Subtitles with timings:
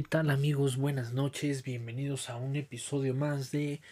[0.00, 0.78] ¿qué tal amigos?
[0.78, 3.82] Buenas noches, bienvenidos a un episodio más de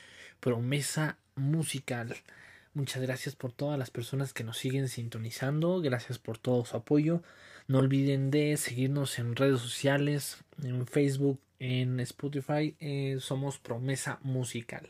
[0.40, 2.16] Promesa Musical.
[2.72, 7.22] Muchas gracias por todas las personas que nos siguen sintonizando, gracias por todo su apoyo.
[7.66, 14.88] No olviden de seguirnos en redes sociales, en Facebook, en Spotify, eh, somos Promesa Musical.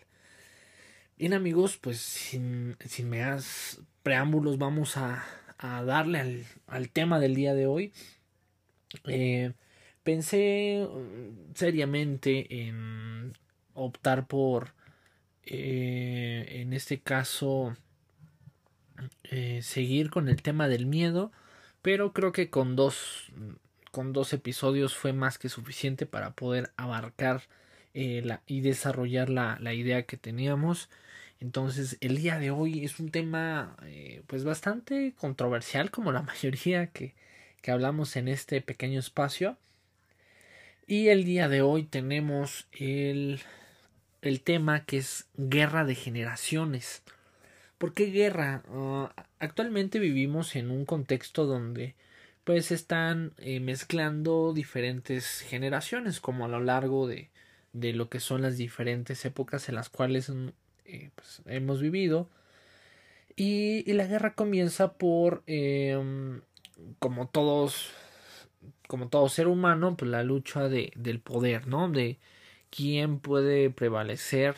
[1.16, 5.24] Bien amigos, pues sin, sin más preámbulos vamos a,
[5.58, 7.92] a darle al, al, tema del día de hoy.
[9.08, 9.52] Eh,
[10.08, 13.34] pensé mm, seriamente en
[13.74, 14.72] optar por,
[15.44, 17.76] eh, en este caso,
[19.24, 21.30] eh, seguir con el tema del miedo,
[21.82, 23.30] pero creo que con dos,
[23.90, 27.42] con dos episodios fue más que suficiente para poder abarcar
[27.92, 30.88] eh, la, y desarrollar la, la, idea que teníamos.
[31.38, 33.76] Entonces, el día de hoy es un tema
[34.26, 37.14] pues bastante controversial, como la mayoría que,
[37.60, 39.58] que hablamos en este pequeño espacio.
[40.90, 43.40] Y el día de hoy tenemos el,
[44.22, 47.02] el tema que es guerra de generaciones.
[47.76, 48.62] ¿Por qué guerra?
[48.70, 51.94] Uh, actualmente vivimos en un contexto donde
[52.44, 57.28] pues están eh, mezclando diferentes generaciones como a lo largo de,
[57.74, 60.32] de, lo que son las diferentes épocas en las cuales
[60.86, 62.30] eh, pues, hemos vivido.
[63.36, 66.40] Y, y, la guerra comienza por, eh,
[66.98, 67.92] como todos
[68.88, 71.88] como todo ser humano, pues la lucha de, del poder, ¿no?
[71.88, 72.18] De
[72.70, 74.56] quién puede prevalecer,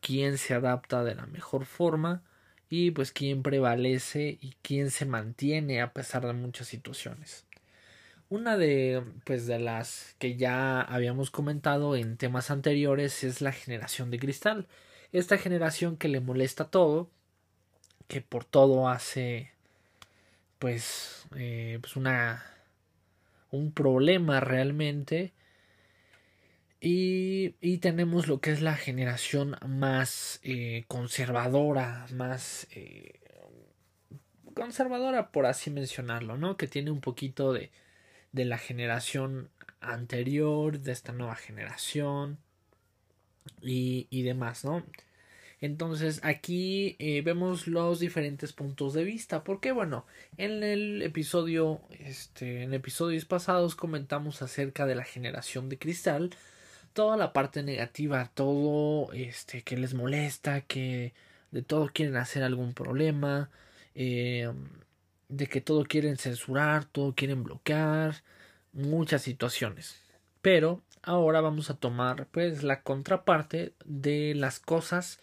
[0.00, 2.22] quién se adapta de la mejor forma
[2.70, 7.46] y pues quién prevalece y quién se mantiene a pesar de muchas situaciones.
[8.30, 14.10] Una de pues de las que ya habíamos comentado en temas anteriores es la generación
[14.10, 14.68] de cristal.
[15.12, 17.10] Esta generación que le molesta todo,
[18.08, 19.52] que por todo hace
[20.58, 22.42] pues, eh, pues una
[23.54, 25.32] un problema realmente.
[26.80, 33.20] Y, y, tenemos lo que es la generación más eh, conservadora, más eh,
[34.54, 36.58] conservadora por así mencionarlo, ¿no?
[36.58, 37.70] Que tiene un poquito de,
[38.32, 39.50] de la generación
[39.80, 42.38] anterior, de esta nueva generación
[43.62, 44.84] y, y demás, ¿no?
[45.64, 49.44] Entonces aquí eh, vemos los diferentes puntos de vista.
[49.44, 50.04] Porque bueno,
[50.36, 56.36] en el episodio, este, en episodios pasados comentamos acerca de la generación de cristal.
[56.92, 61.14] Toda la parte negativa, todo este que les molesta, que
[61.50, 63.48] de todo quieren hacer algún problema,
[63.94, 64.52] eh,
[65.30, 68.16] de que todo quieren censurar, todo quieren bloquear,
[68.74, 69.96] muchas situaciones.
[70.42, 75.20] Pero ahora vamos a tomar pues la contraparte de las cosas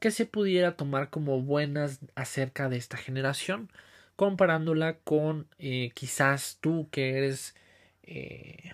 [0.00, 3.70] que se pudiera tomar como buenas acerca de esta generación,
[4.16, 7.54] comparándola con eh, quizás tú que eres
[8.02, 8.72] eh,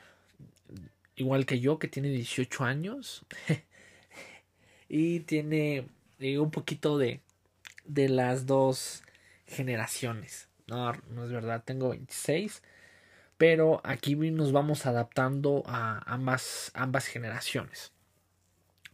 [1.16, 3.26] igual que yo, que tiene 18 años
[4.88, 5.88] y tiene
[6.20, 7.20] eh, un poquito de,
[7.84, 9.03] de las dos
[9.47, 10.48] generaciones.
[10.69, 12.62] No, no es verdad, tengo 26,
[13.38, 17.93] pero aquí nos vamos adaptando a ambas, ambas generaciones.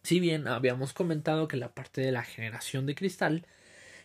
[0.03, 3.47] Si bien habíamos comentado que la parte de la generación de cristal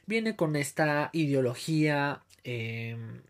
[0.06, 3.22] viene con esta ideología em,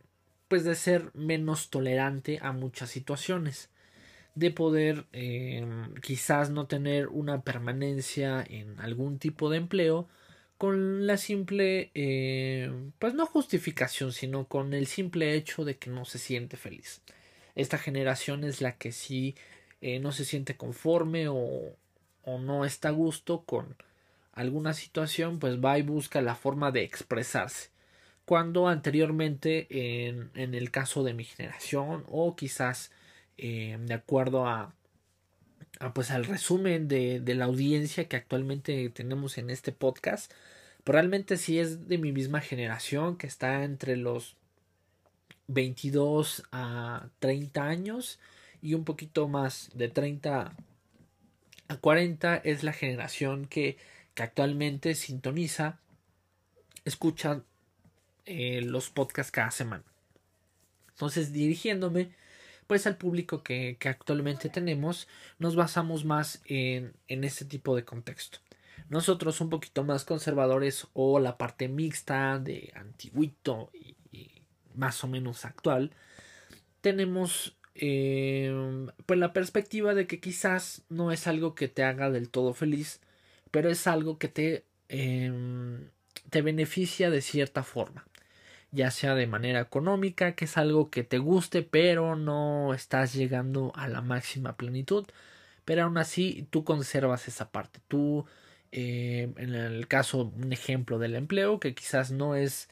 [0.47, 3.69] pues de ser menos tolerante a muchas situaciones
[4.35, 10.07] de poder em, quizás no tener una permanencia en algún tipo de empleo
[10.57, 16.06] con la simple em, pues no justificación sino con el simple hecho de que no
[16.06, 17.01] se siente feliz.
[17.56, 19.35] Esta generación es la que sí
[19.81, 21.75] eh, no se siente conforme o,
[22.27, 23.77] o no está a gusto con
[24.33, 27.69] alguna situación, pues va y busca la forma de expresarse.
[28.25, 32.91] Cuando anteriormente, en, en el caso de mi generación, o quizás
[33.38, 34.75] eh, de acuerdo a,
[35.79, 40.33] a, pues al resumen de, de, la audiencia que actualmente tenemos en este podcast,
[40.85, 44.35] realmente sí es de mi misma generación, que está entre los
[45.47, 48.19] 22 a 30 años
[48.62, 50.53] y un poquito más de 30
[51.67, 53.77] a 40 es la generación que,
[54.13, 55.79] que actualmente sintoniza,
[56.85, 57.41] escucha
[58.25, 59.83] eh, los podcasts cada semana.
[60.89, 62.11] Entonces, dirigiéndome
[62.67, 65.07] pues al público que, que actualmente tenemos,
[65.39, 68.39] nos basamos más en, en este tipo de contexto.
[68.89, 73.95] Nosotros un poquito más conservadores o la parte mixta de antiguito y
[74.77, 75.91] más o menos actual,
[76.81, 82.29] tenemos eh, pues la perspectiva de que quizás no es algo que te haga del
[82.29, 83.01] todo feliz,
[83.51, 85.31] pero es algo que te, eh,
[86.29, 88.06] te beneficia de cierta forma.
[88.71, 93.71] ya sea de manera económica, que es algo que te guste, pero no estás llegando
[93.75, 95.06] a la máxima plenitud,
[95.65, 97.79] pero aún así tú conservas esa parte.
[97.88, 98.25] Tú,
[98.71, 102.69] eh, en el caso, un ejemplo del empleo, que quizás no es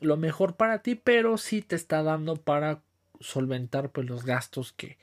[0.00, 2.82] lo mejor para ti, pero sí te está dando para
[3.20, 4.98] solventar pues, los gastos que,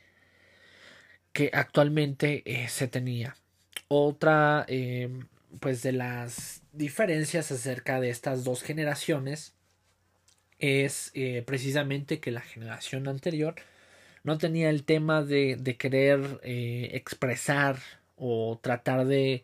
[1.33, 3.35] que actualmente eh, se tenía.
[3.87, 4.65] Otra
[5.59, 9.53] pues de las diferencias acerca de estas dos generaciones
[10.59, 13.55] es eh, precisamente que la generación anterior
[14.23, 17.79] no tenía el tema de, de querer eh, expresar
[18.15, 19.43] o tratar de,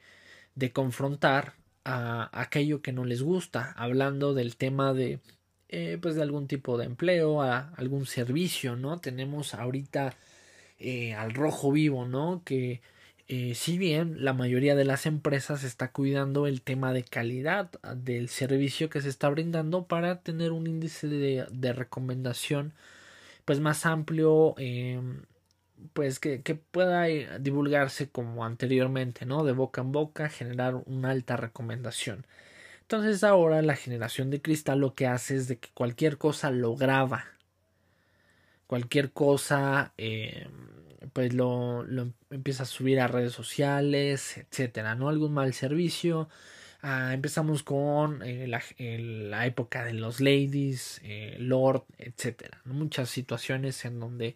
[0.56, 1.54] de confrontar
[1.84, 5.20] a aquello que no les gusta, hablando del tema de
[5.72, 9.00] eh, pues de algún tipo de empleo, a algún servicio, ¿no?
[9.00, 10.16] Tenemos ahorita
[11.18, 12.42] al rojo vivo, ¿no?
[12.44, 12.82] Que
[13.34, 18.28] eh, si bien la mayoría de las empresas está cuidando el tema de calidad del
[18.28, 22.74] servicio que se está brindando para tener un índice de, recomendación
[23.46, 24.56] pues más amplio
[25.94, 31.12] pues que, que, pueda eh, divulgarse como anteriormente no de boca en boca generar una
[31.12, 32.26] alta recomendación
[32.92, 36.76] entonces ahora la generación de cristal lo que hace es de que cualquier cosa lo
[36.76, 37.26] graba
[38.68, 40.48] cualquier cosa eh,
[41.14, 45.10] pues lo, lo, empieza a subir a redes sociales, etcétera, ¿no?
[45.10, 46.30] Algún mal servicio.
[46.82, 52.62] Ah, empezamos con eh, la, la, época de los ladies, eh, lord, etcétera.
[52.66, 54.36] Muchas situaciones en donde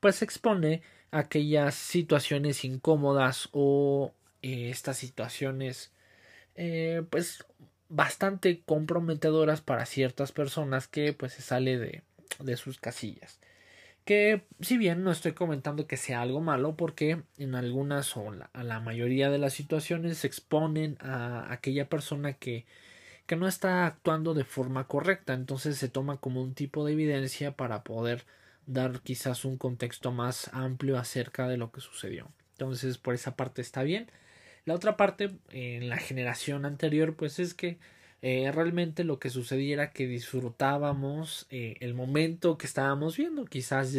[0.00, 5.92] pues se expone aquellas situaciones incómodas o eh, estas situaciones
[7.10, 7.44] pues
[7.88, 12.02] bastante comprometedoras para ciertas personas que pues se sale de,
[12.40, 13.38] de sus casillas.
[14.04, 18.50] Que si bien no estoy comentando que sea algo malo porque en algunas o la,
[18.52, 22.66] a la mayoría de las situaciones se exponen a aquella persona que,
[23.26, 25.32] que no está actuando de forma correcta.
[25.32, 28.24] Entonces se toma como un tipo de evidencia para poder
[28.66, 32.30] dar quizás un contexto más amplio acerca de lo que sucedió.
[32.52, 34.10] Entonces por esa parte está bien
[34.64, 37.78] la otra parte en la generación anterior pues es que
[38.26, 43.92] eh, realmente lo que sucedía era que disfrutábamos eh, el momento que estábamos viendo, quizás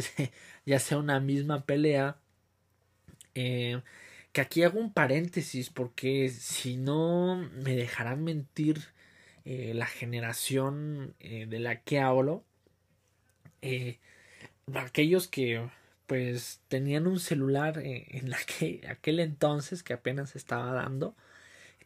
[0.65, 2.17] ya sea una misma pelea.
[3.35, 3.81] Eh,
[4.31, 8.81] que aquí hago un paréntesis porque si no me dejarán mentir
[9.45, 12.43] la generación de la que hablo,
[14.73, 15.69] aquellos que
[16.07, 21.15] pues tenían un celular en aquel entonces que apenas estaba dando,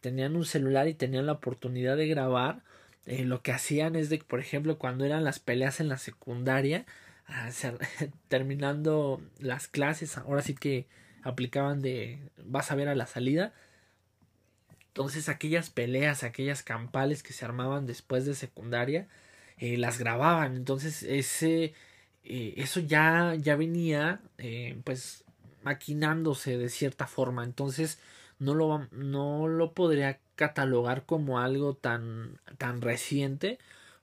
[0.02, 2.62] tenían un celular y tenían la oportunidad de grabar,
[3.06, 6.86] eh, lo que hacían es de, por ejemplo, cuando eran las peleas en la secundaria,
[8.28, 10.88] terminando las clases, ahora sí que
[11.24, 13.54] aplicaban de vas a ver a la salida.
[14.88, 19.08] Entonces aquellas peleas, aquellas campales que se armaban después de secundaria,
[19.58, 20.56] eh, las grababan.
[20.56, 21.74] Entonces ese,
[22.24, 24.22] eh, eso ya, ya venía
[24.84, 25.24] pues
[25.64, 27.44] maquinándose de cierta forma.
[27.44, 28.00] Entonces
[28.40, 33.60] no lo, no lo podría catalogar como algo tan, tan reciente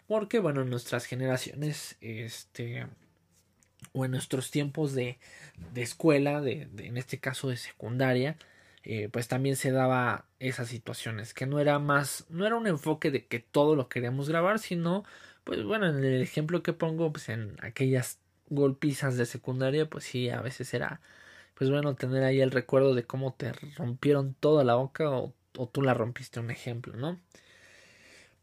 [0.07, 2.87] porque bueno en nuestras generaciones este
[3.93, 5.19] o en nuestros tiempos de,
[5.73, 8.37] de escuela de, en este caso de secundaria
[8.85, 13.11] eh, pues también se daba esas situaciones que no era más no era un enfoque
[13.11, 15.05] de que todo lo queríamos grabar sino
[15.47, 18.19] pues bueno en el ejemplo que pongo pues en aquellas
[18.51, 21.01] golpizas de secundaria pues sí a veces era
[21.57, 25.35] pues bueno, tener ahí el recuerdo de cómo te rompieron toda la boca o,
[25.73, 27.19] tú la rompiste, un ejemplo, ¿no?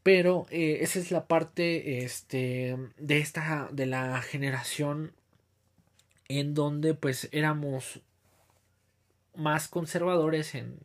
[0.02, 5.14] Pero eh, esa es la parte este, de esta, de la generación
[6.28, 8.02] en donde pues éramos
[9.36, 10.80] más conservadores en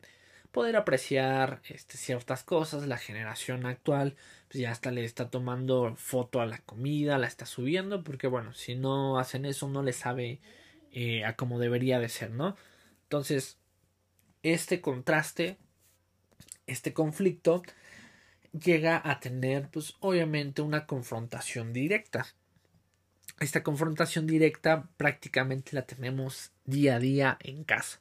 [0.51, 2.87] poder apreciar este, ciertas cosas.
[2.87, 4.15] La generación actual
[4.49, 8.53] pues ya hasta le está tomando foto a la comida, la está subiendo, porque bueno,
[8.53, 10.39] si no hacen eso no le sabe
[10.91, 12.57] eh, a como debería de ser, ¿no?
[13.03, 13.57] Entonces,
[14.43, 15.57] este contraste,
[16.67, 17.63] este conflicto,
[18.51, 22.25] llega a tener, pues, obviamente una confrontación directa.
[23.39, 27.99] Esta confrontación directa prácticamente la tenemos día a día en casa.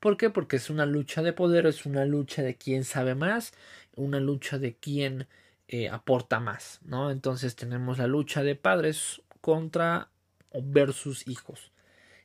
[0.00, 0.30] ¿Por qué?
[0.30, 3.52] Porque es una lucha de poder, es una lucha de quién sabe más,
[3.96, 5.26] una lucha de quién
[5.68, 7.10] eh, aporta más, ¿no?
[7.10, 10.08] Entonces tenemos la lucha de padres contra
[10.52, 11.72] versus hijos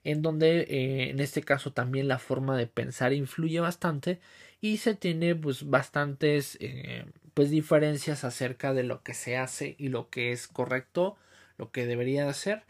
[0.03, 4.19] en donde eh, en este caso también la forma de pensar influye bastante
[4.61, 9.89] y se tiene pues bastantes eh, pues diferencias acerca de lo que se hace y
[9.89, 11.15] lo que es correcto
[11.57, 12.63] lo que debería hacer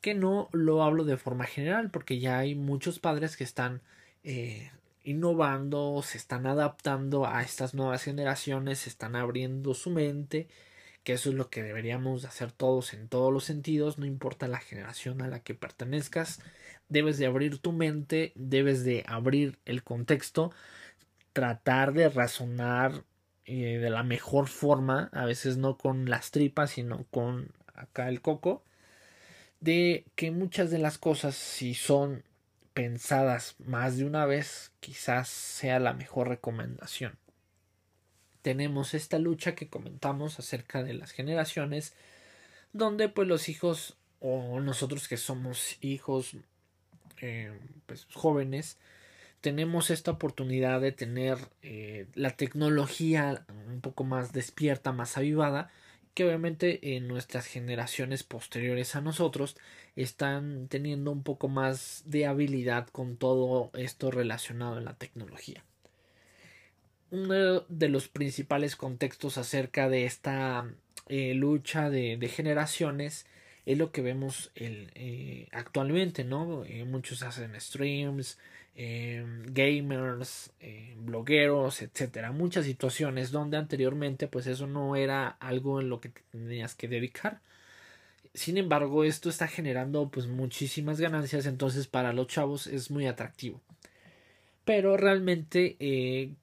[0.00, 3.82] que no lo hablo de forma general porque ya hay muchos padres que están
[4.24, 4.70] eh,
[5.04, 10.48] innovando se están adaptando a estas nuevas generaciones se están abriendo su mente
[11.08, 14.58] que eso es lo que deberíamos hacer todos en todos los sentidos, no importa la
[14.58, 16.38] generación a la que pertenezcas,
[16.90, 20.52] debes de abrir tu mente, debes de abrir el contexto,
[21.32, 23.04] tratar de razonar
[23.46, 28.20] eh, de la mejor forma, a veces no con las tripas, sino con acá el
[28.20, 28.62] coco,
[29.60, 32.22] de que muchas de las cosas, si son
[32.78, 37.18] pensadas más de una vez, quizás sea la mejor recomendación.
[38.40, 41.94] Tenemos esta lucha que comentamos acerca de las generaciones,
[42.72, 46.36] donde pues los hijos o nosotros que somos hijos
[47.20, 47.50] eh,
[47.86, 48.78] pues, jóvenes,
[49.40, 55.72] tenemos esta oportunidad de tener eh, la tecnología un poco más despierta, más avivada,
[56.18, 59.56] que obviamente en nuestras generaciones posteriores a nosotros
[59.94, 65.62] están teniendo un poco más de habilidad con todo esto relacionado en la tecnología.
[67.12, 70.68] Uno de los principales contextos acerca de esta
[71.06, 73.24] eh, lucha de, generaciones
[73.64, 76.64] es lo que vemos el, eh, actualmente, ¿no?
[76.64, 78.38] Eh, muchos hacen streams,
[78.80, 82.30] Em, gamers, em, blogueros, etcétera.
[82.30, 87.40] Muchas situaciones donde anteriormente pues eso no era algo en lo que tenías que dedicar.
[88.34, 93.60] Sin embargo, esto está generando pues muchísimas ganancias, entonces para los chavos es muy atractivo.
[94.64, 96.34] Pero realmente eh,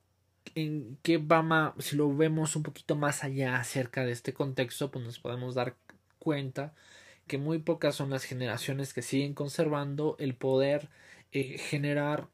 [0.55, 5.05] en qué va si lo vemos un poquito más allá acerca de este contexto, pues
[5.05, 5.75] nos podemos dar
[6.19, 6.73] cuenta
[7.27, 10.89] que muy pocas son las generaciones que siguen conservando el poder
[11.37, 12.29] eh, generar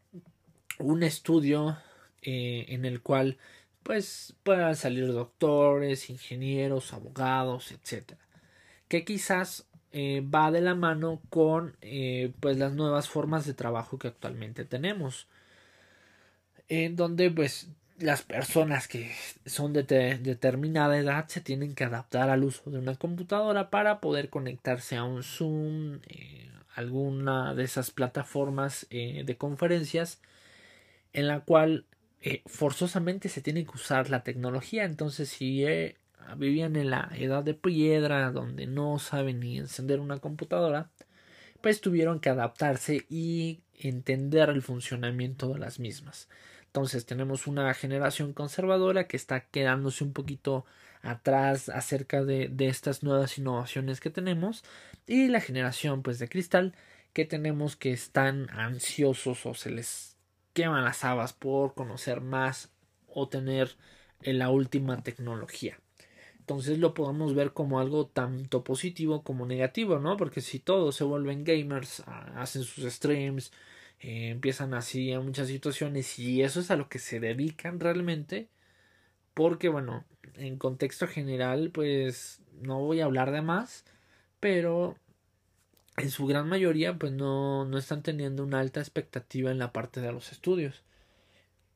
[0.77, 1.75] un estudio
[2.21, 3.39] eh, en el cual
[3.81, 8.21] pues puedan salir doctores, ingenieros, abogados, etcétera.
[8.87, 11.75] Que quizás eh, va de la mano con
[12.39, 15.27] pues las nuevas formas de trabajo que actualmente tenemos.
[16.69, 19.11] En donde pues las personas que
[19.47, 19.83] son de
[20.21, 25.05] determinada edad se tienen que adaptar al uso de una computadora para poder conectarse a
[25.05, 26.01] un Zoom,
[26.75, 30.21] alguna de esas plataformas eh, de conferencias
[31.13, 31.85] en la cual
[32.21, 34.85] eh, forzosamente se tiene que usar la tecnología.
[34.85, 35.97] Entonces, si eh,
[36.37, 40.89] vivían en la edad de piedra, donde no saben ni encender una computadora,
[41.61, 46.27] pues tuvieron que adaptarse y entender el funcionamiento de las mismas.
[46.67, 50.65] Entonces tenemos una generación conservadora que está quedándose un poquito
[51.01, 54.63] atrás acerca de, de estas nuevas innovaciones que tenemos
[55.07, 56.73] y la generación pues de cristal
[57.13, 60.17] que tenemos que están ansiosos o se les
[60.53, 62.71] queman las habas por conocer más
[63.07, 63.75] o tener
[64.21, 65.79] la última tecnología.
[66.39, 70.17] Entonces lo podemos ver como algo tanto positivo como negativo, ¿no?
[70.17, 72.03] Porque si todos se vuelven gamers,
[72.35, 73.51] hacen sus streams,
[73.99, 78.49] eh, empiezan así a muchas situaciones y eso es a lo que se dedican realmente,
[79.33, 83.85] porque bueno, en contexto general, pues no voy a hablar de más,
[84.39, 84.95] pero
[85.97, 90.01] en su gran mayoría, pues no, no están teniendo una alta expectativa en la parte
[90.01, 90.83] de los estudios.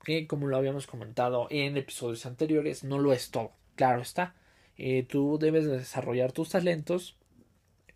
[0.03, 3.51] Que como lo habíamos comentado en episodios anteriores, no lo es todo.
[3.75, 4.35] Claro está.
[4.77, 7.17] Eh, tú debes desarrollar tus talentos,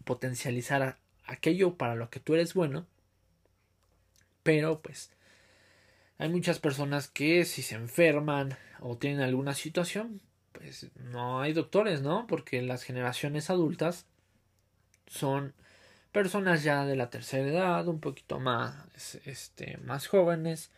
[0.06, 2.88] potencializar aquello para lo que tú eres bueno,
[4.44, 5.12] pero pues
[6.20, 10.22] hay muchas personas que si se enferman o tienen alguna situación,
[10.52, 12.28] pues no hay doctores, ¿no?
[12.28, 14.06] Porque las generaciones adultas
[15.08, 15.54] son
[16.12, 20.72] personas ya de la tercera edad, un poquito más, este, más jóvenes,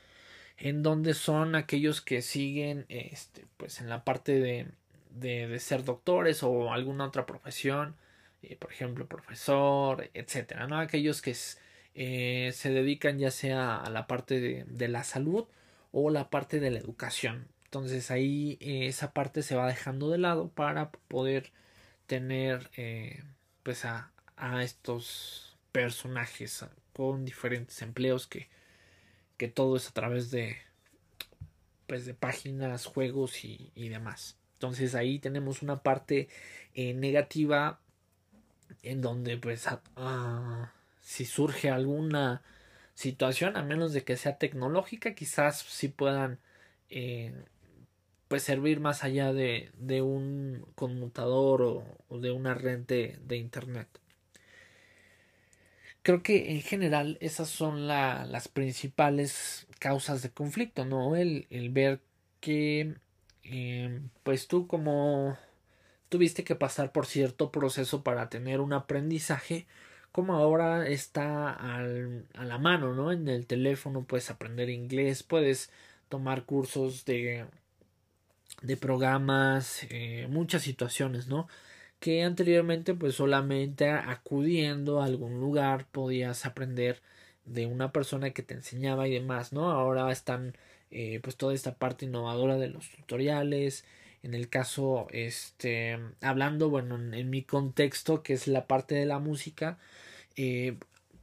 [0.57, 4.67] en donde son aquellos que siguen, este, pues en la parte de,
[5.10, 7.95] de, ser doctores o alguna otra profesión,
[8.43, 10.79] eh, por ejemplo, profesor, etcétera, ¿no?
[10.79, 11.36] Aquellos que
[11.93, 15.45] eh, se dedican ya sea a la parte de, la salud
[15.91, 17.48] o la parte de la educación.
[17.65, 21.51] Entonces ahí eh, esa parte se va dejando de lado para poder
[22.07, 23.24] tener eh,
[23.63, 28.50] pues a, a, estos personajes con diferentes empleos que,
[29.38, 30.57] que todo es a través de
[31.88, 34.38] pues de páginas, juegos y, demás.
[34.53, 36.29] Entonces ahí tenemos una parte
[36.75, 37.81] negativa
[38.83, 39.67] en donde pues
[41.11, 42.41] si surge alguna
[42.95, 46.39] situación, a menos de que sea tecnológica, quizás sí puedan
[46.89, 47.33] eh,
[48.29, 51.61] pues servir más allá de, de un conmutador
[52.07, 53.89] o, de una red de, internet.
[56.01, 61.17] Creo que en general esas son las principales causas de conflicto, ¿no?
[61.17, 61.99] El, el ver
[62.39, 62.95] que
[63.43, 65.37] eh, pues tú como
[66.07, 69.67] tuviste que pasar por cierto proceso para tener un aprendizaje,
[70.11, 73.11] como ahora está a la mano, ¿no?
[73.11, 75.71] En el teléfono puedes aprender inglés, puedes
[76.09, 77.45] tomar cursos de
[78.61, 81.47] de programas, eh, muchas situaciones, ¿no?
[82.01, 87.01] que anteriormente pues solamente acudiendo a algún lugar podías aprender
[87.45, 89.71] de una persona que te enseñaba y demás, ¿no?
[89.71, 90.57] Ahora están
[90.89, 93.85] eh, pues toda esta parte innovadora de los tutoriales,
[94.23, 99.19] en el caso, este, hablando, bueno, en, mi contexto, que es la parte de la
[99.19, 99.77] música,
[100.35, 100.77] eh,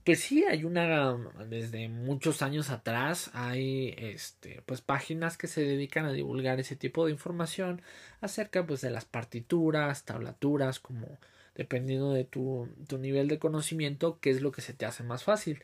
[0.05, 1.14] pues sí, hay una,
[1.49, 7.07] desde muchos años atrás, hay, este, pues páginas que se dedican a divulgar ese tipo
[7.07, 7.83] de información
[8.21, 11.07] acerca, pues, de las partituras, tablaturas, como
[11.55, 15.25] dependiendo de tu, tu nivel de conocimiento, qué es lo que se te hace más
[15.25, 15.62] fácil.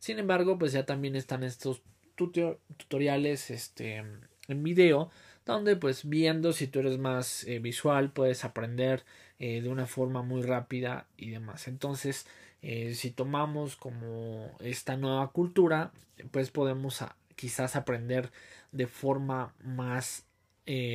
[0.00, 1.82] Sin embargo, pues ya también están estos
[2.16, 4.02] tutoriales, este,
[4.48, 5.10] en video,
[5.46, 9.04] donde pues viendo si tú eres más eh, visual puedes aprender
[9.38, 11.68] eh, de una forma muy rápida y demás.
[11.68, 12.26] Entonces
[12.62, 15.92] eh, si tomamos como esta nueva cultura
[16.30, 17.04] pues podemos
[17.36, 18.30] quizás aprender
[18.72, 20.26] de forma más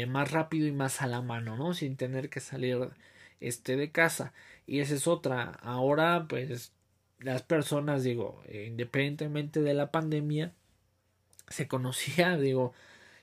[0.08, 2.90] más rápido y más a la mano no sin tener que salir
[3.40, 4.34] este de casa.
[4.66, 5.52] Y esa es otra.
[5.62, 6.74] Ahora pues
[7.20, 10.54] las personas digo independientemente de la pandemia
[11.50, 12.74] se conocía digo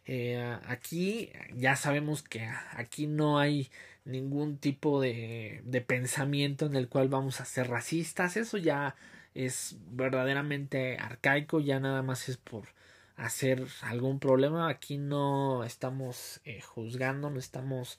[0.06, 3.68] eh, aquí ya sabemos que aquí no hay
[4.04, 8.36] ningún tipo de, de pensamiento en el cual vamos a ser racistas.
[8.36, 8.94] Eso ya
[9.34, 12.68] es verdaderamente arcaico, ya nada más es por
[13.16, 14.68] hacer algún problema.
[14.68, 17.98] Aquí no estamos eh, juzgando, no estamos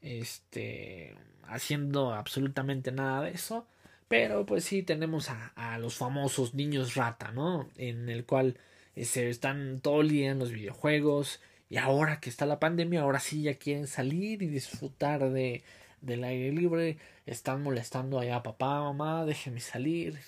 [0.00, 3.66] este, haciendo absolutamente nada de eso.
[4.06, 7.68] Pero pues sí tenemos a, a los famosos niños rata, ¿no?
[7.76, 8.56] En el cual
[9.04, 11.40] se están todo el día en los videojuegos
[11.70, 15.62] y ahora que está la pandemia, ahora sí ya quieren salir y disfrutar de,
[16.00, 20.18] del aire libre, están molestando allá a papá, mamá, déjenme salir.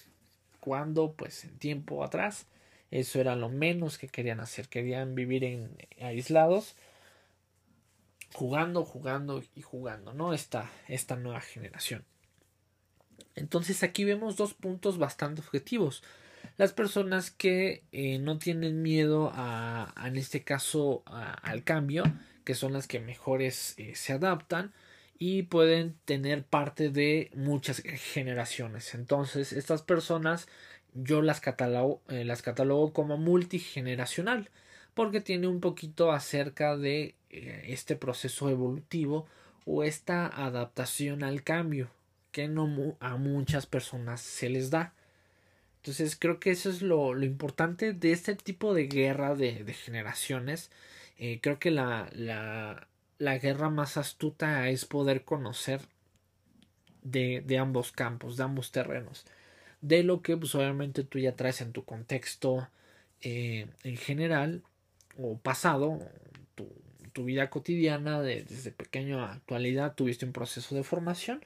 [0.60, 2.46] Cuando, pues en tiempo atrás,
[2.90, 6.76] eso era lo menos que querían hacer, querían vivir en aislados,
[8.34, 10.34] jugando, jugando y jugando, ¿no?
[10.34, 12.04] Esta, esta nueva generación.
[13.34, 16.02] Entonces aquí vemos dos puntos bastante objetivos
[16.56, 22.04] las personas que eh, no tienen miedo a, en este caso al cambio
[22.44, 24.72] que son las que mejores eh, se adaptan
[25.18, 28.94] y pueden tener parte de muchas generaciones.
[28.94, 30.48] Entonces estas personas
[30.94, 34.50] yo las catalogo, eh, las catalogo como multigeneracional
[34.94, 39.26] porque tiene un poquito acerca de este proceso evolutivo
[39.64, 41.90] o esta adaptación al cambio
[42.32, 44.92] que no a muchas personas se les da
[45.80, 49.72] entonces creo que eso es lo, lo importante de este tipo de guerra de, de
[49.72, 50.70] generaciones.
[51.18, 52.86] Eh, creo que la, la,
[53.18, 55.80] la, guerra más astuta es poder conocer
[57.02, 59.24] de, de, ambos campos, de ambos terrenos.
[59.80, 62.68] De lo que pues obviamente tú ya traes en tu contexto
[63.22, 64.62] eh, en general
[65.16, 65.98] o pasado,
[66.56, 66.68] tu,
[67.14, 71.42] tu vida cotidiana de, desde pequeño a actualidad tuviste un proceso de formación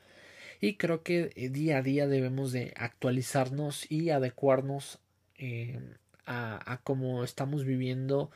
[0.60, 4.98] y creo que eh, día a día debemos de actualizarnos y adecuarnos
[5.36, 5.80] eh,
[6.26, 8.30] a, a cómo estamos viviendo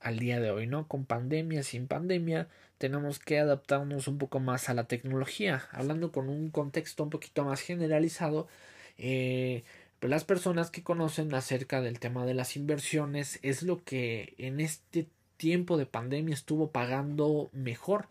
[0.00, 0.86] al día de hoy, ¿no?
[0.86, 5.64] Con pandemia, sin pandemia, tenemos que adaptarnos un poco más a la tecnología.
[5.72, 8.48] Hablando con un contexto un poquito más generalizado,
[8.96, 9.64] eh,
[10.00, 14.60] pues las personas que conocen acerca del tema de las inversiones es lo que en
[14.60, 18.08] este tiempo de pandemia estuvo pagando mejor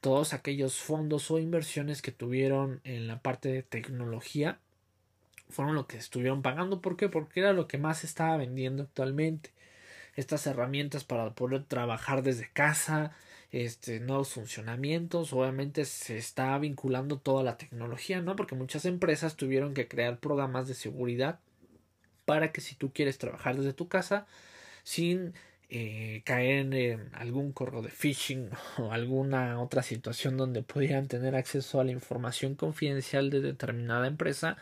[0.00, 4.58] todos aquellos fondos o inversiones que tuvieron en la parte de tecnología
[5.50, 6.80] fueron lo que estuvieron pagando.
[6.80, 7.08] ¿Por qué?
[7.08, 9.50] Porque era lo que más estaba vendiendo actualmente.
[10.14, 13.12] Estas herramientas para poder trabajar desde casa,
[13.50, 18.36] este, nuevos funcionamientos, obviamente se está vinculando toda la tecnología, ¿no?
[18.36, 21.40] Porque muchas empresas tuvieron que crear programas de seguridad
[22.24, 24.26] para que si tú quieres trabajar desde tu casa
[24.82, 25.34] sin
[25.70, 31.80] eh, caer en algún correo de phishing o alguna otra situación donde pudieran tener acceso
[31.80, 34.56] a la información confidencial de determinada empresa,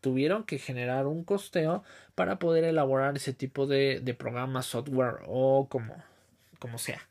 [0.00, 5.68] tuvieron que generar un costeo para poder elaborar ese tipo de, de programas, software o
[5.68, 5.94] como,
[6.58, 7.08] como sea.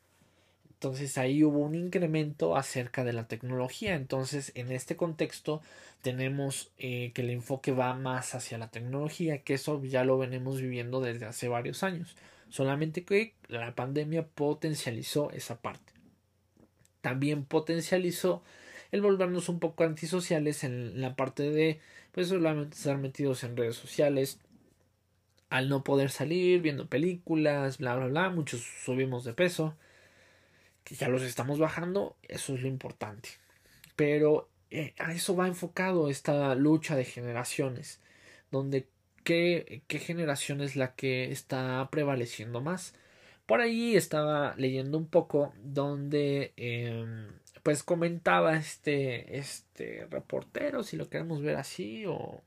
[0.82, 3.94] Entonces ahí hubo un incremento acerca de la tecnología.
[3.94, 5.62] Entonces en este contexto
[6.02, 10.60] tenemos eh, que el enfoque va más hacia la tecnología, que eso ya lo venimos
[10.60, 12.16] viviendo desde hace varios años.
[12.52, 15.94] Solamente que la pandemia potencializó esa parte.
[17.00, 18.42] También potencializó
[18.90, 21.80] el volvernos un poco antisociales en la parte de
[22.12, 24.38] pues solamente estar metidos en redes sociales
[25.48, 29.74] al no poder salir viendo películas bla bla bla muchos subimos de peso
[30.84, 33.30] que ya los estamos bajando eso es lo importante
[33.96, 37.98] pero eh, a eso va enfocado esta lucha de generaciones
[38.50, 38.86] donde
[39.24, 42.94] ¿qué, generación es la que está prevaleciendo más.
[43.46, 47.28] por ahí estaba leyendo un poco donde em,
[47.62, 52.42] pues comentaba este este reportero si lo queremos ver así o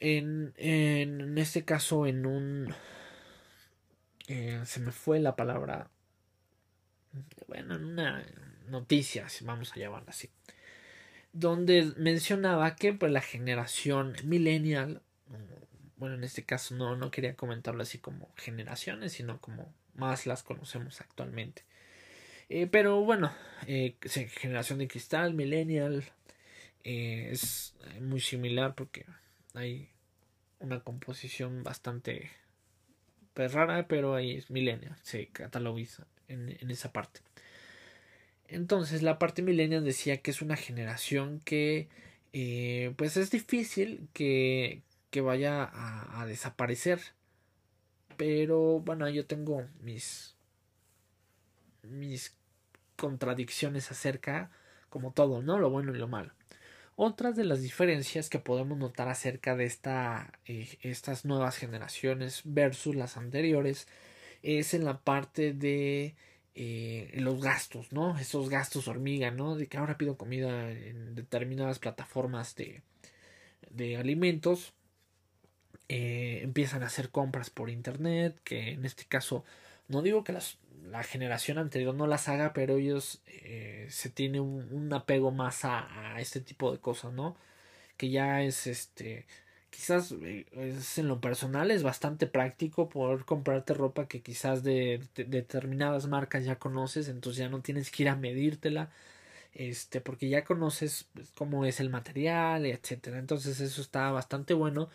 [0.00, 2.74] en, en este caso en un
[4.28, 5.90] eh, se me fue la palabra
[7.48, 8.26] bueno en una
[8.68, 10.30] noticia vamos a llamarla así
[11.38, 15.02] donde mencionaba que pues la generación millennial
[15.98, 20.42] bueno en este caso no no quería comentarlo así como generaciones sino como más las
[20.42, 21.64] conocemos actualmente.
[22.48, 23.32] Eh, pero bueno
[23.66, 23.96] eh,
[24.40, 26.04] generación de cristal millennial
[26.84, 29.04] eh, es muy similar porque
[29.52, 29.90] hay
[30.58, 32.30] una composición bastante
[33.34, 37.25] pues, rara pero ahí es millennial se catalogiza en, en esa parte
[38.48, 41.88] entonces la parte millennial decía que es una generación que
[42.32, 47.00] eh, pues es difícil que, que vaya a, desaparecer.
[48.16, 50.34] Pero bueno, yo tengo mis
[51.82, 52.36] mis
[52.96, 54.50] contradicciones acerca
[54.88, 55.58] como todo, ¿no?
[55.58, 56.32] Lo bueno y lo malo.
[56.96, 62.96] Otras de las diferencias que podemos notar acerca de esta, eh, estas nuevas generaciones versus
[62.96, 63.86] las anteriores
[64.42, 66.14] es en la parte de
[66.58, 68.18] eh, los gastos, ¿no?
[68.18, 69.56] Esos gastos hormiga, ¿no?
[69.56, 72.82] De que ahora pido comida en determinadas plataformas de,
[73.70, 74.72] de alimentos.
[75.88, 79.44] Eh, empiezan a hacer compras por internet, que en este caso
[79.88, 80.58] no digo que las,
[80.90, 85.64] la generación anterior no las haga, pero ellos eh, se tiene un, un apego más
[85.66, 87.36] a, a, este tipo de cosas, ¿no?
[87.98, 89.26] Que ya es este
[89.76, 95.02] quizás eh, es en lo personal es bastante práctico poder comprarte ropa que quizás de,
[95.14, 98.90] de, determinadas marcas ya conoces entonces ya no tienes que ir a medírtela
[99.54, 103.18] este porque ya conoces pues, cómo es el material etcétera.
[103.18, 104.88] Entonces eso está bastante bueno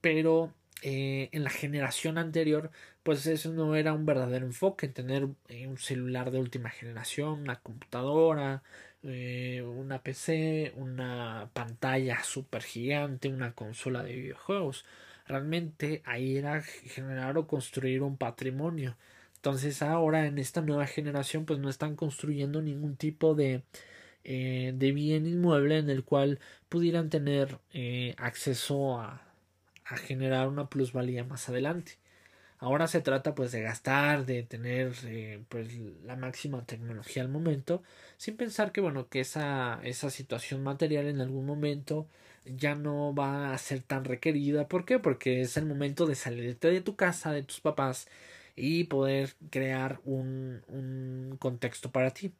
[0.00, 2.70] pero eh, en la generación anterior
[3.02, 7.60] pues eso no era un verdadero enfoque tener eh, un celular de última generación una
[7.60, 8.62] computadora
[9.02, 14.84] eh, una PC, una pantalla super gigante, una consola de videojuegos.
[15.26, 18.96] Realmente ahí era generar o construir un patrimonio.
[19.36, 23.62] Entonces ahora en esta nueva generación pues no están construyendo ningún tipo de,
[24.24, 29.22] eh, de bien inmueble en el cual pudieran tener eh, acceso a,
[29.84, 31.98] a generar una plusvalía más adelante.
[32.58, 35.68] Ahora se trata pues de gastar, de tener eh, pues
[36.04, 37.82] la máxima tecnología al momento,
[38.16, 42.08] sin pensar que bueno que esa, esa situación material en algún momento
[42.44, 44.68] ya no va a ser tan requerida.
[44.68, 44.98] ¿Por qué?
[44.98, 48.08] Porque es el momento de salirte de tu casa, de tus papás
[48.56, 52.32] y poder crear un, un contexto para ti.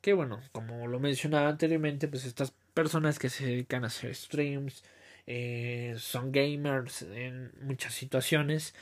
[0.00, 4.84] Que bueno, como lo mencionaba anteriormente, pues estas personas que se dedican a hacer streams,
[5.26, 8.74] eh, son gamers en muchas situaciones,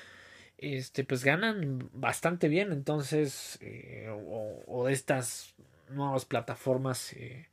[0.59, 2.73] este, pues ganan bastante bien.
[2.73, 4.09] Entonces, eh,
[4.66, 5.55] o, de estas
[5.90, 7.49] nuevas plataformas eh,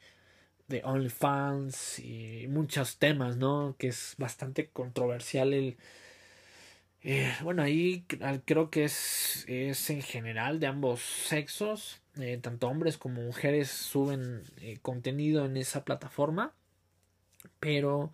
[0.67, 3.75] de OnlyFans y muchos temas, ¿no?
[3.77, 5.77] Que es bastante controversial el...
[7.01, 8.05] Eh, bueno, ahí
[8.45, 12.01] creo que es, es en general de ambos sexos,
[12.41, 14.43] tanto hombres como mujeres suben
[14.81, 16.53] contenido en esa plataforma,
[17.59, 18.13] pero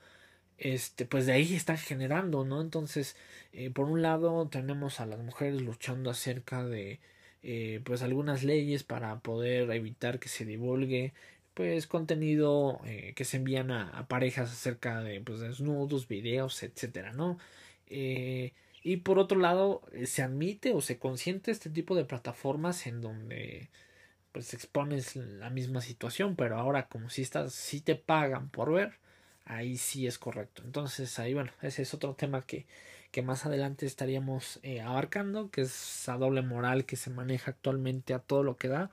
[0.59, 2.61] este, pues de ahí están generando, ¿no?
[2.61, 3.15] Entonces,
[3.53, 6.99] eh, por un lado tenemos a las mujeres luchando acerca de,
[7.43, 11.13] eh, pues algunas leyes para poder evitar que se divulgue,
[11.53, 17.37] pues contenido eh, que se envían a, parejas acerca de, pues desnudos, videos, etcétera, ¿no?
[18.83, 23.69] y por otro lado, se admite o se consiente este tipo de plataformas en donde
[24.31, 28.99] pues expones la misma situación, pero ahora como si estás, si te pagan por ver,
[29.49, 30.61] ahí sí es correcto.
[30.63, 32.65] Entonces ahí bueno, ese es otro tema que,
[33.11, 38.13] que más adelante estaríamos eh, abarcando, que es esa doble moral que se maneja actualmente
[38.13, 38.91] a todo lo que da.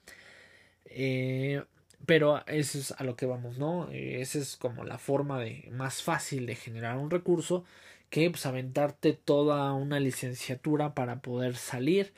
[0.87, 1.63] Eh,
[2.07, 3.91] pero eso es a lo que vamos, ¿no?
[3.91, 7.65] Eh, esa es como la forma de más fácil de generar un recurso
[8.11, 12.13] que pues aventarte toda una licenciatura para poder salir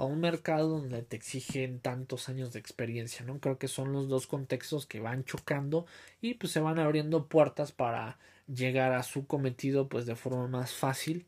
[0.00, 3.38] a un mercado donde te exigen tantos años de experiencia, ¿no?
[3.38, 5.84] Creo que son los dos contextos que van chocando
[6.22, 10.72] y pues se van abriendo puertas para llegar a su cometido pues de forma más
[10.72, 11.26] fácil,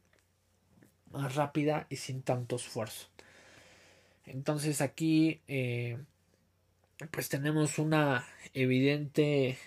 [1.10, 3.08] más rápida y sin tanto esfuerzo.
[4.24, 5.98] Entonces aquí eh,
[7.10, 9.58] pues tenemos una evidente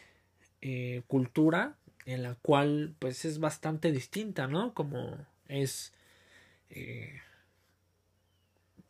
[0.64, 1.76] eh, cultura
[2.08, 4.74] en la cual pues es bastante distinta, ¿no?
[4.74, 5.16] Como
[5.48, 5.94] es
[6.72, 7.05] eh,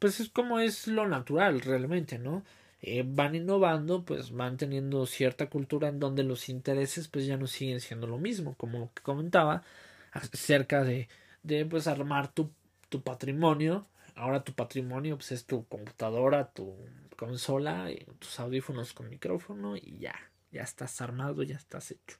[0.06, 2.44] pues es como es lo natural realmente, ¿no?
[2.80, 7.48] Eh, van innovando, pues van teniendo cierta cultura en donde los intereses pues ya no
[7.48, 9.64] siguen siendo lo mismo, como lo que comentaba
[10.12, 11.10] acerca de,
[11.42, 12.52] de pues armar tu,
[12.90, 16.76] tu patrimonio ahora tu patrimonio pues es tu computadora, tu
[17.18, 17.90] consola,
[18.20, 20.14] tus audífonos con micrófono y ya,
[20.52, 22.18] ya estás armado, ya estás hecho.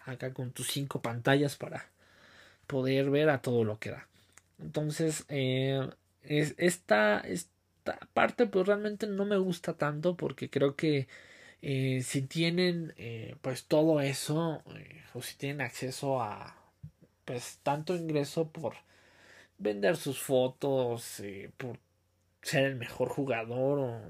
[0.00, 1.88] Acá con tus cinco pantallas para
[2.66, 4.06] poder ver a todo lo que da.
[4.58, 5.88] Entonces, eh,
[6.28, 11.08] es, esta, esta parte pues realmente no me gusta tanto porque creo que
[11.62, 16.56] eh, si tienen eh, pues todo eso eh, o si tienen acceso a
[17.24, 18.74] pues tanto ingreso por
[19.58, 21.22] vender sus fotos
[21.58, 21.78] por
[22.42, 24.00] ser el mejor jugador o,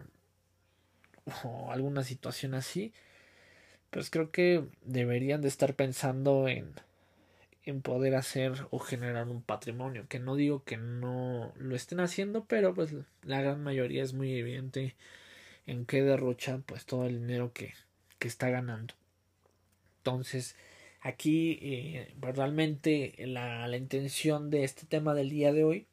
[1.45, 2.93] o alguna situación así
[3.91, 6.75] pues creo que deberían de estar pensando en
[7.67, 10.07] en poder hacer o generar un patrimonio.
[10.09, 14.33] Que no digo que no lo estén haciendo, pero pues la gran mayoría es muy
[14.39, 14.97] evidente
[15.67, 17.75] en qué derrocha pues todo el dinero que,
[18.19, 18.95] que está ganando.
[19.99, 20.57] Entonces,
[21.01, 25.87] aquí eh, realmente la, la intención de este tema del día de hoy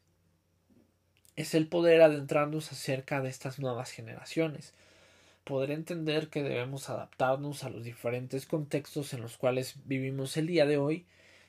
[1.36, 4.74] es el poder adentrarnos acerca de estas nuevas generaciones
[5.44, 10.66] poder entender que debemos adaptarnos a los diferentes contextos en los cuales vivimos el día
[10.66, 11.06] de hoy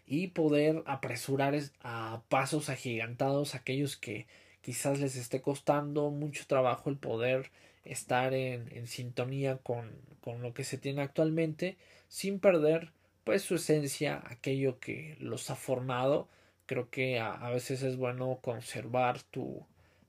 [0.06, 4.26] y poder apresurar a pasos agigantados aquellos que
[4.60, 7.50] quizás les esté costando mucho trabajo el poder
[7.84, 11.76] estar en, en sintonía con, con, lo que se tiene actualmente
[12.08, 12.92] sin perder
[13.24, 16.28] pues su esencia aquello que los ha formado.
[16.66, 19.66] Creo que a, veces es bueno conservar tu,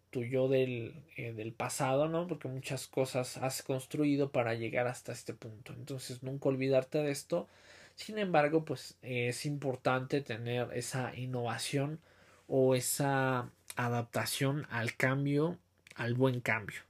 [0.09, 5.11] tu yo del, eh, del pasado no porque muchas cosas has construido para llegar hasta
[5.11, 5.73] este punto.
[5.73, 7.47] Entonces nunca olvidarte de esto
[7.95, 11.99] sin embargo, pues es importante tener esa innovación
[12.47, 15.57] o esa adaptación al cambio,
[15.95, 16.81] al buen cambio.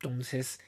[0.00, 0.60] Entonces,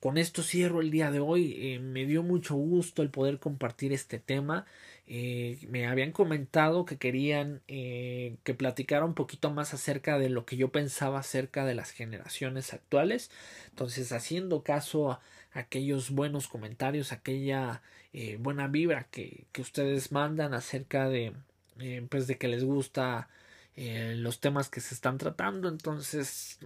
[0.00, 1.54] con esto cierro el día de hoy.
[1.58, 4.66] Eh, me dio mucho gusto el poder compartir este tema.
[5.06, 10.44] Eh, me habían comentado que querían eh, que platicara un poquito más acerca de lo
[10.44, 13.30] que yo pensaba acerca de las generaciones actuales.
[13.70, 15.20] Entonces, haciendo caso a
[15.56, 21.32] aquellos buenos comentarios, aquella eh, buena vibra que, que, ustedes mandan acerca de,
[21.78, 23.28] eh, pues de que les gusta
[23.74, 25.68] eh, los temas que se están tratando.
[25.68, 26.58] Entonces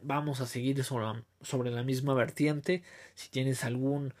[0.00, 2.82] vamos a seguir sobre, sobre la misma vertiente.
[3.14, 4.14] Si tienes algún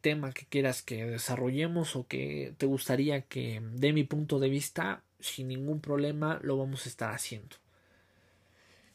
[0.00, 5.02] tema que quieras que desarrollemos o que te gustaría que dé mi punto de vista,
[5.18, 7.56] sin ningún problema lo vamos a estar haciendo.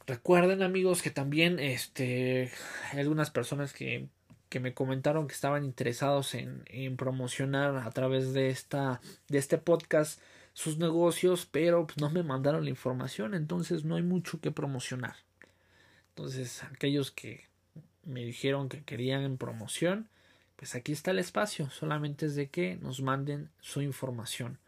[0.06, 2.54] Recuerden amigos que también este,
[2.94, 4.08] hay algunas personas que
[4.49, 9.57] que me comentaron que estaban interesados en, en promocionar a través de esta de este
[9.57, 10.21] podcast
[10.53, 15.15] sus negocios pero pues, no me mandaron la información entonces no hay mucho que promocionar
[16.10, 17.45] entonces aquellos que
[18.03, 20.10] me dijeron que querían promoción
[20.55, 24.60] pues aquí está el espacio solamente es de que nos manden su información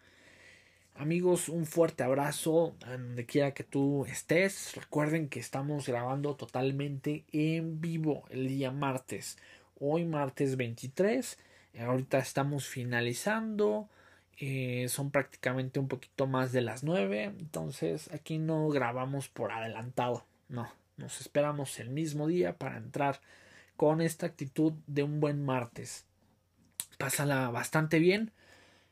[0.99, 4.75] Amigos, un fuerte abrazo donde quiera que tú estés.
[4.75, 9.37] Recuerden que estamos grabando totalmente en vivo el día martes
[9.79, 11.37] hoy martes 23.
[11.79, 13.89] Ahorita estamos finalizando.
[14.37, 17.23] Eh, son prácticamente un poquito más de las 9.
[17.39, 20.25] Entonces aquí no grabamos por adelantado.
[20.47, 23.21] No, nos esperamos el mismo día para entrar
[23.75, 26.05] con esta actitud de un buen martes.
[26.97, 28.31] Pásala bastante bien.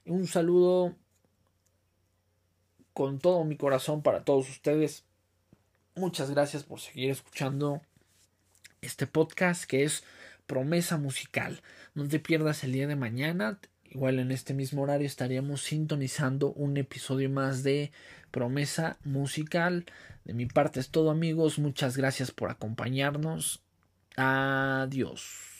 [0.05, 0.95] Un saludo
[2.93, 5.03] con todo mi corazón para todos ustedes.
[5.95, 7.81] Muchas gracias por seguir escuchando
[8.81, 10.03] este podcast que es
[10.47, 11.61] promesa musical.
[11.93, 13.59] No te pierdas el día de mañana.
[13.83, 17.91] Igual en este mismo horario estaríamos sintonizando un episodio más de
[18.31, 19.85] promesa musical.
[20.25, 21.59] De mi parte es todo amigos.
[21.59, 23.61] Muchas gracias por acompañarnos.
[24.15, 25.56] Adiós.